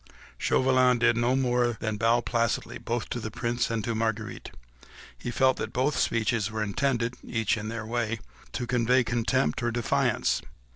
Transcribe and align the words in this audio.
Chauvelin 0.39 0.97
did 0.97 1.15
no 1.15 1.35
more 1.35 1.77
than 1.79 1.97
bow 1.97 2.21
placidly 2.21 2.79
both 2.79 3.07
to 3.09 3.19
the 3.19 3.29
Prince 3.29 3.69
and 3.69 3.83
to 3.83 3.93
Marguerite; 3.93 4.49
he 5.15 5.29
felt 5.29 5.57
that 5.57 5.73
both 5.73 5.95
speeches 5.95 6.49
were 6.49 6.63
intended—each 6.63 7.55
in 7.55 7.67
their 7.69 7.85
way—to 7.85 8.65
convey 8.65 9.03
contempt 9.03 9.61
or 9.61 9.69
defiance. 9.69 10.41